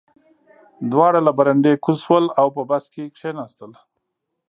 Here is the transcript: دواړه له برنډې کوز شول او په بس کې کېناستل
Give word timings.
دواړه 0.91 1.19
له 1.27 1.31
برنډې 1.37 1.73
کوز 1.83 1.97
شول 2.05 2.25
او 2.39 2.47
په 2.55 2.61
بس 2.69 2.83
کې 2.93 3.03
کېناستل 3.17 3.71